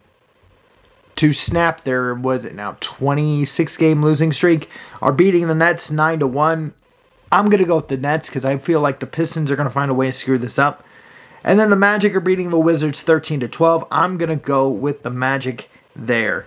to 1.16 1.32
snap 1.32 1.82
their 1.82 2.14
was 2.14 2.44
it 2.44 2.54
now 2.54 2.76
26 2.80 3.76
game 3.76 4.02
losing 4.02 4.30
streak 4.30 4.70
are 5.02 5.12
beating 5.12 5.48
the 5.48 5.54
Nets 5.54 5.90
9 5.90 6.20
to 6.20 6.26
1. 6.26 6.74
I'm 7.30 7.44
going 7.50 7.58
to 7.58 7.66
go 7.66 7.76
with 7.76 7.88
the 7.88 7.96
Nets 7.96 8.30
cuz 8.30 8.44
I 8.44 8.56
feel 8.58 8.80
like 8.80 9.00
the 9.00 9.06
Pistons 9.06 9.50
are 9.50 9.56
going 9.56 9.68
to 9.68 9.74
find 9.74 9.90
a 9.90 9.94
way 9.94 10.06
to 10.06 10.12
screw 10.12 10.38
this 10.38 10.58
up. 10.58 10.84
And 11.44 11.58
then 11.58 11.70
the 11.70 11.76
Magic 11.76 12.14
are 12.14 12.20
beating 12.20 12.50
the 12.50 12.58
Wizards 12.58 13.02
13 13.02 13.40
to 13.40 13.48
12. 13.48 13.86
I'm 13.90 14.16
going 14.16 14.28
to 14.28 14.36
go 14.36 14.68
with 14.68 15.02
the 15.02 15.10
Magic 15.10 15.70
there. 15.94 16.46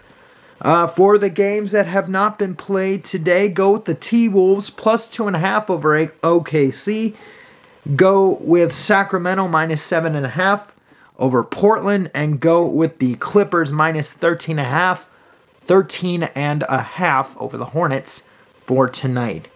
Uh, 0.62 0.86
for 0.86 1.18
the 1.18 1.30
games 1.30 1.72
that 1.72 1.88
have 1.88 2.08
not 2.08 2.38
been 2.38 2.56
played 2.56 3.04
today, 3.04 3.50
go 3.50 3.72
with 3.72 3.86
the 3.86 3.96
T 3.96 4.30
Wolves 4.30 4.70
plus 4.70 5.10
two 5.10 5.26
and 5.26 5.36
a 5.36 5.40
half 5.40 5.70
over 5.70 6.08
OKC. 6.08 7.16
Go 7.96 8.38
with 8.42 8.74
Sacramento 8.74 9.48
minus 9.48 9.82
seven 9.82 10.16
and 10.16 10.26
a 10.26 10.30
half 10.30 10.72
over 11.18 11.44
Portland 11.44 12.12
and 12.14 12.40
go 12.40 12.66
with 12.66 13.00
the 13.00 13.16
Clippers 13.16 13.72
minus 13.72 14.12
13 14.12 14.60
and 14.60 14.68
a 14.68 14.70
half, 14.70 15.10
13 15.62 16.24
and 16.36 16.64
a 16.70 16.82
half 16.82 17.36
over 17.38 17.58
the 17.58 17.66
Hornets 17.66 18.24
for 18.54 18.88
tonight. 18.88 19.48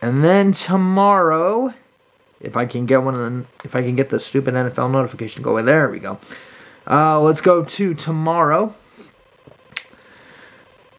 And 0.00 0.22
then 0.22 0.52
tomorrow, 0.52 1.74
if 2.40 2.56
I 2.56 2.66
can 2.66 2.86
get 2.86 3.02
one 3.02 3.14
of 3.14 3.20
the, 3.20 3.46
if 3.64 3.74
I 3.74 3.82
can 3.82 3.96
get 3.96 4.10
the 4.10 4.20
stupid 4.20 4.54
NFL 4.54 4.90
notification 4.90 5.42
going, 5.42 5.64
there 5.64 5.88
we 5.88 5.98
go. 5.98 6.18
Uh, 6.86 7.20
let's 7.20 7.40
go 7.40 7.64
to 7.64 7.94
tomorrow. 7.94 8.74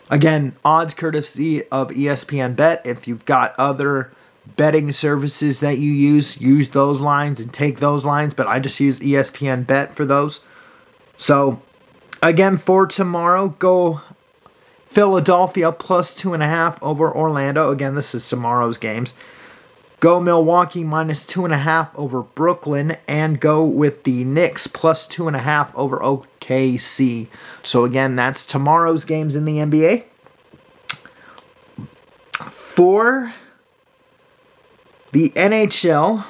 Again, 0.10 0.56
odds 0.64 0.94
courtesy 0.94 1.64
of 1.70 1.90
ESPN 1.90 2.56
Bet. 2.56 2.86
If 2.86 3.08
you've 3.08 3.26
got 3.26 3.56
other 3.58 4.12
betting 4.56 4.92
services 4.92 5.60
that 5.60 5.78
you 5.78 5.92
use, 5.92 6.40
use 6.40 6.70
those 6.70 7.00
lines 7.00 7.40
and 7.40 7.54
take 7.54 7.80
those 7.80 8.06
lines, 8.06 8.34
but 8.34 8.48
I 8.48 8.60
just 8.60 8.80
use 8.80 9.00
ESPN 9.00 9.68
Bet 9.68 9.94
for 9.94 10.06
those. 10.06 10.42
So, 11.18 11.62
again, 12.22 12.58
for 12.58 12.86
tomorrow, 12.88 13.50
go 13.50 14.02
Philadelphia 14.88 15.72
plus 15.72 16.16
two 16.16 16.34
and 16.34 16.42
a 16.42 16.48
half 16.48 16.82
over 16.82 17.14
Orlando. 17.14 17.72
Again, 17.72 17.96
this 17.96 18.16
is 18.16 18.28
tomorrow's 18.28 18.78
games. 18.78 19.14
Go 20.00 20.20
Milwaukee 20.20 20.84
minus 20.84 21.26
two 21.26 21.46
and 21.46 21.54
a 21.54 21.58
half 21.58 21.98
over 21.98 22.22
Brooklyn, 22.22 22.98
and 23.08 23.40
go 23.40 23.64
with 23.64 24.04
the 24.04 24.24
Knicks 24.24 24.68
plus 24.68 25.08
two 25.08 25.28
and 25.28 25.36
a 25.36 25.40
half 25.40 25.76
over 25.76 25.98
OKC. 26.00 27.28
So, 27.64 27.86
again, 27.86 28.16
that's 28.16 28.46
tomorrow's 28.46 29.06
games 29.06 29.36
in 29.36 29.46
the 29.46 29.58
NBA. 29.58 30.04
For 32.76 33.34
the 35.16 35.30
NHL, 35.30 36.26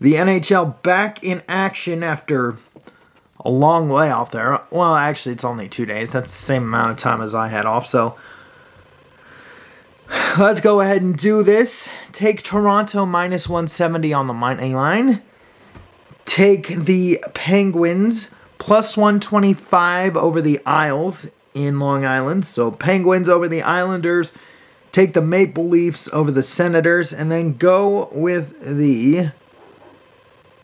the 0.00 0.14
NHL 0.14 0.82
back 0.82 1.22
in 1.22 1.42
action 1.50 2.02
after 2.02 2.56
a 3.44 3.50
long 3.50 3.90
layoff 3.90 4.30
there. 4.30 4.62
Well, 4.70 4.94
actually, 4.94 5.32
it's 5.32 5.44
only 5.44 5.68
two 5.68 5.84
days. 5.84 6.12
That's 6.12 6.30
the 6.30 6.46
same 6.46 6.62
amount 6.62 6.92
of 6.92 6.96
time 6.96 7.20
as 7.20 7.34
I 7.34 7.48
had 7.48 7.66
off. 7.66 7.86
So 7.86 8.16
let's 10.38 10.60
go 10.60 10.80
ahead 10.80 11.02
and 11.02 11.14
do 11.14 11.42
this. 11.42 11.90
Take 12.12 12.42
Toronto 12.42 13.04
minus 13.04 13.50
170 13.50 14.14
on 14.14 14.26
the 14.26 14.32
money 14.32 14.74
line. 14.74 15.20
Take 16.24 16.68
the 16.68 17.22
Penguins 17.34 18.30
plus 18.56 18.96
125 18.96 20.16
over 20.16 20.40
the 20.40 20.58
Isles 20.64 21.30
in 21.52 21.80
Long 21.80 22.06
Island. 22.06 22.46
So 22.46 22.70
Penguins 22.70 23.28
over 23.28 23.46
the 23.46 23.60
Islanders 23.60 24.32
take 24.92 25.14
the 25.14 25.22
Maple 25.22 25.68
Leafs 25.68 26.08
over 26.12 26.30
the 26.30 26.42
Senators, 26.42 27.12
and 27.12 27.30
then 27.30 27.54
go 27.56 28.08
with 28.12 28.60
the 28.76 29.30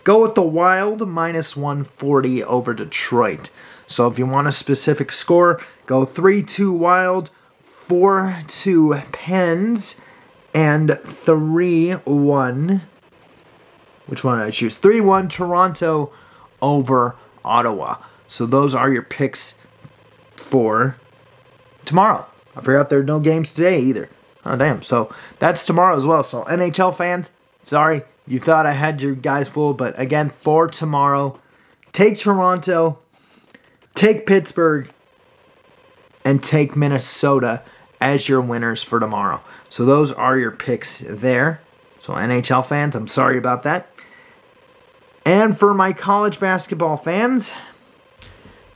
go 0.04 0.23
with 0.23 0.35
the 0.35 0.42
Wild 0.42 1.09
minus 1.09 1.56
140 1.56 2.45
over 2.45 2.75
Detroit. 2.75 3.50
So 3.87 4.06
if 4.09 4.18
you 4.18 4.26
want 4.26 4.49
a 4.49 4.52
specific 4.52 5.12
score, 5.12 5.61
go 5.87 6.04
3-2 6.04 6.76
Wild, 6.76 7.30
4-2 7.62 9.12
Pens, 9.12 10.00
and 10.54 10.90
3-1 10.90 12.83
which 14.06 14.23
one 14.23 14.38
did 14.38 14.47
I 14.47 14.50
choose? 14.50 14.78
3-1 14.78 15.30
Toronto 15.30 16.12
over 16.62 17.16
Ottawa. 17.45 17.97
So 18.28 18.47
those 18.47 18.75
are 18.75 18.90
your 18.90 19.02
picks 19.02 19.54
for 20.35 20.97
tomorrow. 21.85 22.26
I 22.56 22.61
forgot 22.62 22.88
there 22.88 23.00
are 23.00 23.04
no 23.04 23.21
games 23.21 23.52
today 23.52 23.80
either. 23.80 24.09
Oh, 24.46 24.56
damn. 24.56 24.80
So 24.82 25.12
that's 25.40 25.66
tomorrow 25.66 25.96
as 25.96 26.06
well. 26.06 26.22
So, 26.22 26.44
NHL 26.44 26.96
fans, 26.96 27.32
sorry, 27.64 28.02
you 28.28 28.38
thought 28.38 28.64
I 28.64 28.72
had 28.72 29.02
your 29.02 29.14
guys 29.14 29.48
fooled. 29.48 29.76
But 29.76 29.98
again, 29.98 30.30
for 30.30 30.68
tomorrow, 30.68 31.40
take 31.92 32.18
Toronto, 32.18 33.00
take 33.94 34.24
Pittsburgh, 34.24 34.88
and 36.24 36.42
take 36.42 36.76
Minnesota 36.76 37.62
as 38.00 38.28
your 38.28 38.40
winners 38.40 38.82
for 38.84 39.00
tomorrow. 39.00 39.42
So, 39.68 39.84
those 39.84 40.12
are 40.12 40.38
your 40.38 40.52
picks 40.52 41.00
there. 41.00 41.60
So, 42.00 42.12
NHL 42.12 42.64
fans, 42.64 42.94
I'm 42.94 43.08
sorry 43.08 43.38
about 43.38 43.64
that. 43.64 43.88
And 45.24 45.58
for 45.58 45.74
my 45.74 45.92
college 45.92 46.38
basketball 46.38 46.96
fans, 46.96 47.50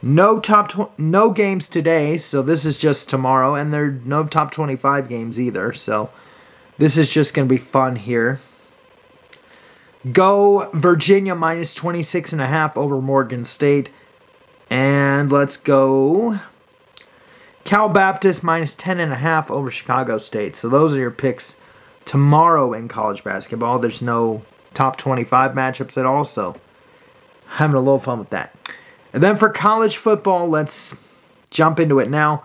no 0.02 0.40
top 0.40 0.70
tw- 0.70 0.98
no 0.98 1.30
games 1.30 1.68
today, 1.68 2.16
so 2.16 2.42
this 2.42 2.64
is 2.64 2.76
just 2.76 3.10
tomorrow, 3.10 3.54
and 3.54 3.72
there 3.72 3.84
are 3.84 4.00
no 4.04 4.24
top 4.24 4.50
25 4.50 5.08
games 5.08 5.38
either. 5.38 5.72
So 5.72 6.10
this 6.78 6.96
is 6.96 7.10
just 7.10 7.34
going 7.34 7.48
to 7.48 7.52
be 7.52 7.58
fun 7.58 7.96
here. 7.96 8.40
Go 10.12 10.70
Virginia 10.72 11.34
minus 11.34 11.74
26 11.74 12.32
and 12.32 12.40
a 12.40 12.46
half 12.46 12.76
over 12.76 13.02
Morgan 13.02 13.44
State. 13.44 13.90
And 14.70 15.30
let's 15.30 15.56
go 15.56 16.38
Cal 17.64 17.88
Baptist 17.88 18.42
minus 18.42 18.74
10 18.74 18.98
and 19.00 19.12
a 19.12 19.16
half 19.16 19.50
over 19.50 19.70
Chicago 19.70 20.16
State. 20.16 20.56
So 20.56 20.68
those 20.68 20.94
are 20.94 21.00
your 21.00 21.10
picks 21.10 21.56
tomorrow 22.06 22.72
in 22.72 22.88
college 22.88 23.22
basketball. 23.22 23.78
There's 23.78 24.00
no 24.00 24.42
top 24.72 24.96
25 24.96 25.52
matchups 25.52 25.98
at 25.98 26.06
all, 26.06 26.24
so 26.24 26.56
having 27.48 27.76
a 27.76 27.80
little 27.80 27.98
fun 27.98 28.18
with 28.20 28.30
that. 28.30 28.54
And 29.12 29.22
then 29.22 29.36
for 29.36 29.48
college 29.48 29.96
football, 29.96 30.48
let's 30.48 30.94
jump 31.50 31.80
into 31.80 31.98
it 31.98 32.08
now. 32.08 32.44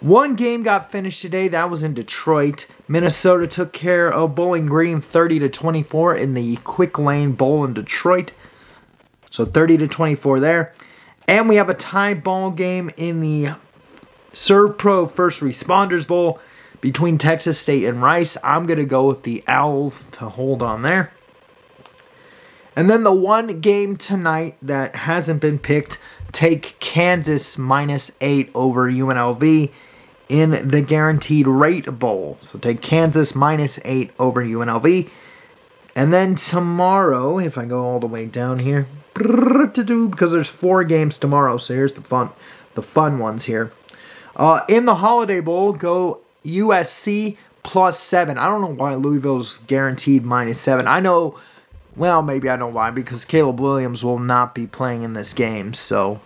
One 0.00 0.34
game 0.34 0.62
got 0.62 0.90
finished 0.90 1.20
today. 1.20 1.48
That 1.48 1.68
was 1.68 1.82
in 1.82 1.92
Detroit. 1.92 2.66
Minnesota 2.88 3.46
took 3.46 3.74
care 3.74 4.10
of 4.10 4.34
Bowling 4.34 4.66
Green 4.66 5.02
30 5.02 5.40
to 5.40 5.48
24 5.50 6.16
in 6.16 6.32
the 6.32 6.56
Quick 6.56 6.98
Lane 6.98 7.32
Bowl 7.32 7.64
in 7.64 7.74
Detroit. 7.74 8.32
So 9.28 9.44
30 9.44 9.76
to 9.78 9.88
24 9.88 10.40
there. 10.40 10.72
And 11.28 11.48
we 11.48 11.56
have 11.56 11.68
a 11.68 11.74
tie 11.74 12.14
ball 12.14 12.50
game 12.50 12.90
in 12.96 13.20
the 13.20 13.50
SERVPRO 14.32 15.10
First 15.10 15.42
Responders 15.42 16.06
Bowl 16.06 16.40
between 16.80 17.18
Texas 17.18 17.58
State 17.58 17.84
and 17.84 18.00
Rice. 18.02 18.38
I'm 18.42 18.64
going 18.64 18.78
to 18.78 18.86
go 18.86 19.06
with 19.06 19.24
the 19.24 19.44
Owls 19.46 20.06
to 20.12 20.30
hold 20.30 20.62
on 20.62 20.80
there. 20.80 21.12
And 22.80 22.88
then 22.88 23.04
the 23.04 23.12
one 23.12 23.60
game 23.60 23.98
tonight 23.98 24.56
that 24.62 24.96
hasn't 24.96 25.42
been 25.42 25.58
picked, 25.58 25.98
take 26.32 26.80
Kansas 26.80 27.58
minus 27.58 28.10
8 28.22 28.50
over 28.54 28.90
UNLV 28.90 29.70
in 30.30 30.66
the 30.66 30.80
Guaranteed 30.80 31.46
Rate 31.46 31.98
Bowl. 31.98 32.38
So 32.40 32.58
take 32.58 32.80
Kansas 32.80 33.34
minus 33.34 33.78
8 33.84 34.12
over 34.18 34.42
UNLV. 34.42 35.10
And 35.94 36.10
then 36.10 36.36
tomorrow, 36.36 37.38
if 37.38 37.58
I 37.58 37.66
go 37.66 37.84
all 37.84 38.00
the 38.00 38.06
way 38.06 38.24
down 38.24 38.60
here, 38.60 38.86
because 39.12 40.32
there's 40.32 40.48
four 40.48 40.82
games 40.82 41.18
tomorrow, 41.18 41.58
so 41.58 41.74
here's 41.74 41.92
the 41.92 42.00
fun, 42.00 42.30
the 42.76 42.82
fun 42.82 43.18
ones 43.18 43.44
here. 43.44 43.72
Uh, 44.36 44.60
in 44.70 44.86
the 44.86 44.94
Holiday 44.94 45.40
Bowl, 45.40 45.74
go 45.74 46.20
USC 46.46 47.36
plus 47.62 48.00
seven. 48.00 48.38
I 48.38 48.48
don't 48.48 48.62
know 48.62 48.68
why 48.68 48.94
Louisville's 48.94 49.58
guaranteed 49.66 50.24
minus 50.24 50.58
seven. 50.58 50.88
I 50.88 51.00
know, 51.00 51.38
well, 51.96 52.22
maybe 52.22 52.48
I 52.48 52.56
know 52.56 52.68
why 52.68 52.90
because 52.90 53.24
Caleb 53.24 53.60
Williams 53.60 54.04
will 54.04 54.18
not 54.18 54.54
be 54.54 54.66
playing 54.66 55.02
in 55.02 55.12
this 55.12 55.34
game, 55.34 55.74
so 55.74 56.20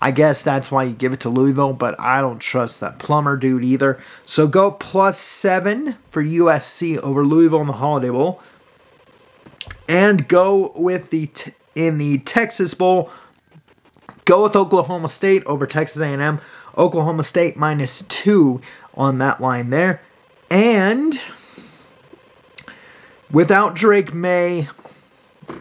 I 0.00 0.10
guess 0.10 0.42
that's 0.42 0.70
why 0.70 0.84
you 0.84 0.94
give 0.94 1.12
it 1.12 1.20
to 1.20 1.28
Louisville. 1.28 1.72
But 1.72 1.98
I 1.98 2.20
don't 2.20 2.38
trust 2.38 2.80
that 2.80 2.98
Plummer 2.98 3.36
dude 3.36 3.64
either. 3.64 4.00
So 4.26 4.46
go 4.46 4.70
plus 4.70 5.18
seven 5.18 5.96
for 6.06 6.22
USC 6.22 6.98
over 6.98 7.24
Louisville 7.24 7.60
in 7.60 7.66
the 7.66 7.74
Holiday 7.74 8.10
Bowl, 8.10 8.42
and 9.88 10.28
go 10.28 10.72
with 10.76 11.10
the 11.10 11.26
t- 11.26 11.52
in 11.74 11.98
the 11.98 12.18
Texas 12.18 12.74
Bowl. 12.74 13.10
Go 14.24 14.44
with 14.44 14.54
Oklahoma 14.54 15.08
State 15.08 15.44
over 15.44 15.66
Texas 15.66 16.00
A&M. 16.00 16.40
Oklahoma 16.78 17.22
State 17.22 17.56
minus 17.56 18.02
two 18.02 18.60
on 18.94 19.18
that 19.18 19.40
line 19.40 19.70
there. 19.70 20.00
And 20.50 21.20
without 23.30 23.74
Drake 23.74 24.14
Maye, 24.14 24.68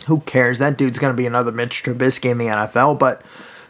who 0.07 0.21
cares? 0.21 0.59
That 0.59 0.77
dude's 0.77 0.99
going 0.99 1.13
to 1.13 1.17
be 1.17 1.25
another 1.25 1.51
Mitch 1.51 1.83
Trubisky 1.83 2.31
in 2.31 2.37
the 2.37 2.45
NFL. 2.45 2.99
But 2.99 3.21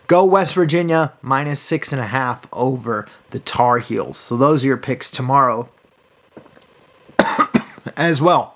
go 0.07 0.25
West 0.25 0.55
Virginia 0.55 1.13
minus 1.21 1.59
six 1.59 1.91
and 1.91 2.01
a 2.01 2.07
half 2.07 2.47
over 2.53 3.07
the 3.31 3.39
Tar 3.39 3.79
Heels. 3.79 4.17
So 4.17 4.37
those 4.37 4.63
are 4.63 4.67
your 4.67 4.77
picks 4.77 5.11
tomorrow 5.11 5.69
as 7.97 8.21
well. 8.21 8.55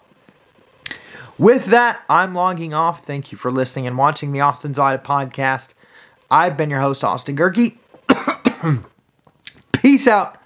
With 1.38 1.66
that, 1.68 2.02
I'm 2.10 2.36
logging 2.36 2.74
off. 2.74 3.04
Thank 3.06 3.32
you 3.32 3.38
for 3.38 3.52
listening 3.52 3.88
and 3.88 3.98
watching 3.98 4.32
the 4.32 4.42
Austin's 4.42 4.78
Audit 4.78 5.04
podcast. 5.04 5.74
I've 6.30 6.56
been 6.56 6.70
your 6.70 6.82
host, 6.82 7.04
Austin 7.04 7.36
Gehrke. 7.36 7.78
Peace 9.72 10.08
out 10.08 10.40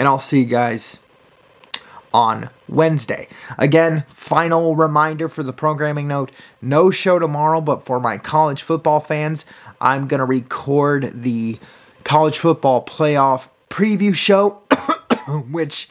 and 0.00 0.08
I'll 0.08 0.18
see 0.18 0.40
you 0.40 0.46
guys 0.46 0.98
on 2.12 2.48
Wednesday. 2.68 3.28
Again, 3.58 4.02
final 4.08 4.76
reminder 4.76 5.28
for 5.28 5.42
the 5.42 5.52
programming 5.52 6.08
note 6.08 6.30
no 6.60 6.90
show 6.90 7.18
tomorrow, 7.18 7.60
but 7.60 7.84
for 7.84 8.00
my 8.00 8.18
college 8.18 8.62
football 8.62 9.00
fans, 9.00 9.46
I'm 9.80 10.06
going 10.06 10.18
to 10.18 10.24
record 10.24 11.22
the 11.22 11.58
college 12.04 12.38
football 12.38 12.84
playoff 12.84 13.48
preview 13.68 14.14
show, 14.14 14.62
which 15.50 15.88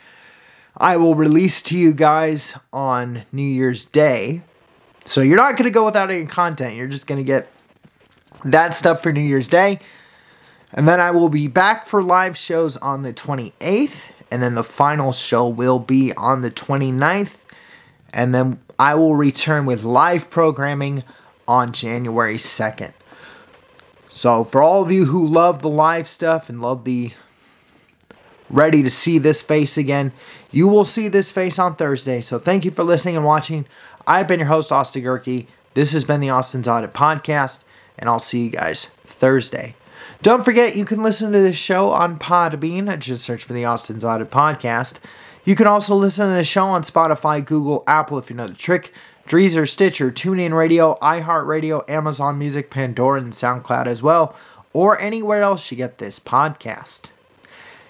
I 0.77 0.97
will 0.97 1.15
release 1.15 1.61
to 1.63 1.77
you 1.77 1.93
guys 1.93 2.57
on 2.71 3.23
New 3.31 3.43
Year's 3.43 3.85
Day. 3.85 4.43
So 5.05 5.21
you're 5.21 5.37
not 5.37 5.53
going 5.53 5.65
to 5.65 5.71
go 5.71 5.85
without 5.85 6.11
any 6.11 6.25
content. 6.25 6.75
You're 6.75 6.87
just 6.87 7.07
going 7.07 7.17
to 7.17 7.23
get 7.25 7.51
that 8.45 8.73
stuff 8.73 9.01
for 9.01 9.11
New 9.11 9.21
Year's 9.21 9.47
Day. 9.47 9.79
And 10.71 10.87
then 10.87 10.99
I 10.99 11.11
will 11.11 11.29
be 11.29 11.47
back 11.47 11.87
for 11.87 12.03
live 12.03 12.37
shows 12.37 12.77
on 12.77 13.03
the 13.03 13.13
28th. 13.13 14.11
And 14.31 14.43
then 14.43 14.55
the 14.55 14.63
final 14.63 15.11
show 15.11 15.47
will 15.47 15.79
be 15.79 16.13
on 16.13 16.41
the 16.41 16.51
29th. 16.51 17.43
And 18.13 18.33
then 18.33 18.59
I 18.77 18.95
will 18.95 19.15
return 19.15 19.65
with 19.65 19.83
live 19.83 20.29
programming 20.29 21.03
on 21.47 21.73
January 21.73 22.37
2nd. 22.37 22.93
So, 24.11 24.43
for 24.43 24.61
all 24.61 24.81
of 24.81 24.91
you 24.91 25.05
who 25.05 25.25
love 25.25 25.61
the 25.61 25.69
live 25.69 26.07
stuff 26.07 26.49
and 26.49 26.61
love 26.61 26.83
the 26.83 27.11
ready 28.49 28.83
to 28.83 28.89
see 28.89 29.17
this 29.17 29.41
face 29.41 29.77
again, 29.77 30.13
you 30.51 30.67
will 30.67 30.85
see 30.85 31.07
this 31.07 31.31
face 31.31 31.59
on 31.59 31.75
Thursday. 31.75 32.21
So, 32.21 32.39
thank 32.39 32.65
you 32.65 32.71
for 32.71 32.83
listening 32.83 33.15
and 33.15 33.25
watching. 33.25 33.65
I've 34.07 34.27
been 34.27 34.39
your 34.39 34.47
host, 34.47 34.71
Austin 34.71 35.03
Gehrke. 35.03 35.47
This 35.73 35.93
has 35.93 36.03
been 36.03 36.19
the 36.19 36.31
Austin's 36.31 36.67
Audit 36.67 36.93
Podcast, 36.93 37.63
and 37.97 38.09
I'll 38.09 38.19
see 38.19 38.45
you 38.45 38.49
guys 38.49 38.87
Thursday. 39.05 39.75
Don't 40.21 40.43
forget, 40.43 40.75
you 40.75 40.83
can 40.83 41.01
listen 41.01 41.31
to 41.31 41.39
this 41.39 41.55
show 41.55 41.91
on 41.91 42.19
Podbean. 42.19 42.99
Just 42.99 43.23
search 43.23 43.45
for 43.45 43.53
the 43.53 43.63
Austin's 43.63 44.03
Audit 44.03 44.29
Podcast. 44.29 44.99
You 45.45 45.55
can 45.55 45.65
also 45.65 45.95
listen 45.95 46.27
to 46.27 46.33
the 46.33 46.43
show 46.43 46.65
on 46.65 46.83
Spotify, 46.83 47.43
Google, 47.43 47.85
Apple 47.87 48.17
if 48.17 48.29
you 48.29 48.35
know 48.35 48.47
the 48.47 48.53
trick, 48.53 48.93
Deezer, 49.29 49.67
Stitcher, 49.67 50.11
TuneIn 50.11 50.53
Radio, 50.53 50.95
iHeartRadio, 50.95 51.89
Amazon 51.89 52.37
Music, 52.37 52.69
Pandora, 52.69 53.21
and 53.21 53.31
SoundCloud 53.31 53.85
as 53.87 54.03
well, 54.03 54.35
or 54.73 54.99
anywhere 54.99 55.41
else 55.41 55.71
you 55.71 55.77
get 55.77 55.99
this 55.99 56.19
podcast. 56.19 57.03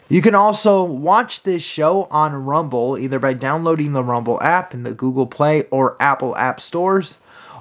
You 0.07 0.21
can 0.21 0.35
also 0.35 0.83
watch 0.83 1.41
this 1.41 1.63
show 1.63 2.03
on 2.11 2.45
Rumble 2.45 2.95
either 2.95 3.17
by 3.17 3.33
downloading 3.33 3.93
the 3.93 4.03
Rumble 4.03 4.39
app 4.43 4.75
in 4.75 4.83
the 4.83 4.93
Google 4.93 5.25
Play 5.25 5.63
or 5.71 5.99
Apple 5.99 6.35
App 6.35 6.61
Stores, 6.61 7.17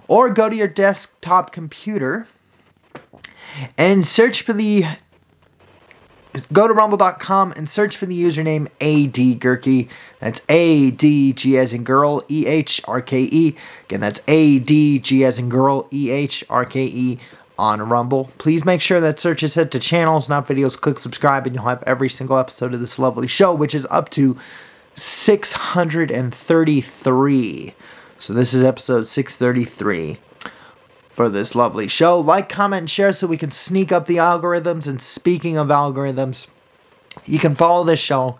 or 0.08 0.28
go 0.28 0.50
to 0.50 0.56
your 0.56 0.68
desktop 0.68 1.52
computer 1.52 2.26
and 3.76 4.06
search 4.06 4.42
for 4.42 4.52
the 4.52 4.84
go 6.52 6.68
to 6.68 6.74
rumble.com 6.74 7.52
and 7.52 7.68
search 7.68 7.96
for 7.96 8.06
the 8.06 8.20
username 8.20 8.66
AD 8.80 9.40
Gehrke. 9.40 9.88
That's 10.20 10.42
A 10.48 10.90
D 10.90 11.32
G 11.32 11.58
as 11.58 11.72
in 11.72 11.84
girl 11.84 12.24
E 12.30 12.46
H 12.46 12.80
R 12.86 13.00
K 13.00 13.22
E. 13.22 13.56
Again, 13.84 14.00
that's 14.00 14.20
A 14.28 14.58
D 14.58 14.98
G 14.98 15.24
as 15.24 15.38
in 15.38 15.48
girl 15.48 15.88
E 15.92 16.10
H 16.10 16.44
R 16.50 16.64
K 16.64 16.84
E 16.84 17.18
on 17.58 17.80
Rumble. 17.82 18.30
Please 18.38 18.64
make 18.64 18.80
sure 18.80 19.00
that 19.00 19.18
search 19.18 19.42
is 19.42 19.54
set 19.54 19.72
to 19.72 19.80
channels, 19.80 20.28
not 20.28 20.46
videos. 20.46 20.80
Click 20.80 20.98
subscribe, 20.98 21.46
and 21.46 21.56
you'll 21.56 21.64
have 21.64 21.82
every 21.84 22.08
single 22.08 22.38
episode 22.38 22.72
of 22.74 22.80
this 22.80 22.98
lovely 22.98 23.26
show, 23.26 23.54
which 23.54 23.74
is 23.74 23.86
up 23.90 24.10
to 24.10 24.38
633. 24.94 27.74
So 28.20 28.32
this 28.32 28.52
is 28.52 28.64
episode 28.64 29.06
633 29.06 30.18
for 31.18 31.28
this 31.28 31.56
lovely 31.56 31.88
show. 31.88 32.20
Like, 32.20 32.48
comment, 32.48 32.82
and 32.82 32.90
share 32.90 33.10
so 33.10 33.26
we 33.26 33.36
can 33.36 33.50
sneak 33.50 33.90
up 33.90 34.06
the 34.06 34.18
algorithms. 34.18 34.86
And 34.86 35.02
speaking 35.02 35.56
of 35.56 35.66
algorithms, 35.66 36.46
you 37.26 37.40
can 37.40 37.56
follow 37.56 37.82
this 37.82 37.98
show 37.98 38.38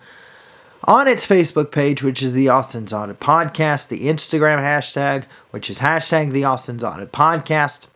on 0.85 1.05
its 1.05 1.27
Facebook 1.27 1.73
page, 1.73 2.01
which 2.01 2.23
is 2.23 2.31
the 2.31 2.47
Austin's 2.47 2.93
Audit 2.93 3.19
Podcast, 3.19 3.89
the 3.89 4.05
Instagram 4.05 4.59
hashtag, 4.59 5.25
which 5.51 5.69
is 5.69 5.79
hashtag 5.79 6.31
the 6.31 6.45
Austin's 6.45 6.81
Audit 6.81 7.11
Podcast. 7.11 7.87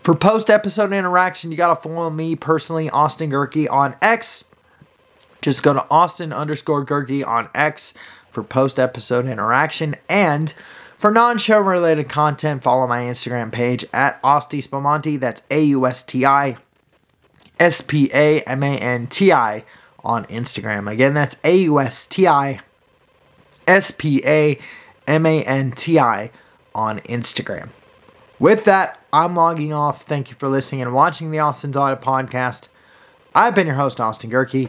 For 0.00 0.16
post 0.16 0.50
episode 0.50 0.92
interaction, 0.92 1.52
you 1.52 1.56
got 1.56 1.72
to 1.72 1.88
follow 1.88 2.10
me 2.10 2.34
personally, 2.34 2.90
Austin 2.90 3.30
Gehrke, 3.30 3.70
on 3.70 3.94
X. 4.02 4.46
Just 5.42 5.62
go 5.62 5.74
to 5.74 5.86
Austin 5.88 6.32
underscore 6.32 6.84
Gehrke 6.84 7.24
on 7.24 7.48
X 7.54 7.94
for 8.32 8.42
post 8.42 8.80
episode 8.80 9.26
interaction. 9.26 9.94
And 10.08 10.54
for 11.00 11.10
non 11.10 11.38
show 11.38 11.58
related 11.58 12.10
content, 12.10 12.62
follow 12.62 12.86
my 12.86 13.00
Instagram 13.00 13.50
page 13.50 13.86
at 13.90 14.20
Austi 14.22 14.60
Spamanti. 14.60 15.18
That's 15.18 15.42
A 15.50 15.62
U 15.64 15.86
S 15.86 16.02
T 16.02 16.26
I 16.26 16.58
S 17.58 17.80
P 17.80 18.10
A 18.12 18.42
M 18.42 18.62
A 18.62 18.76
N 18.76 19.06
T 19.06 19.32
I 19.32 19.64
on 20.04 20.26
Instagram. 20.26 20.92
Again, 20.92 21.14
that's 21.14 21.38
A 21.42 21.56
U 21.62 21.80
S 21.80 22.06
T 22.06 22.26
I 22.26 22.60
S 23.66 23.90
P 23.90 24.20
A 24.26 24.58
M 25.06 25.24
A 25.24 25.42
N 25.42 25.72
T 25.72 25.98
I 25.98 26.30
on 26.74 27.00
Instagram. 27.00 27.70
With 28.38 28.66
that, 28.66 29.02
I'm 29.10 29.34
logging 29.34 29.72
off. 29.72 30.02
Thank 30.02 30.28
you 30.28 30.36
for 30.36 30.50
listening 30.50 30.82
and 30.82 30.92
watching 30.92 31.30
the 31.30 31.38
Austin's 31.38 31.78
Audit 31.78 32.02
Podcast. 32.02 32.68
I've 33.34 33.54
been 33.54 33.66
your 33.66 33.76
host, 33.76 34.00
Austin 34.00 34.30
Gehrke. 34.30 34.68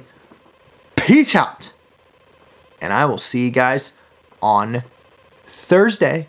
Peace 0.95 1.35
out. 1.35 1.73
And 2.79 2.93
I 2.93 3.03
will 3.03 3.17
see 3.17 3.43
you 3.43 3.51
guys 3.51 3.91
on 4.41 4.83
Thursday 5.71 6.27